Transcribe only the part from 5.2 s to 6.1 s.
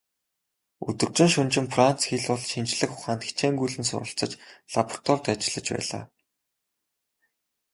ажиллаж байлаа.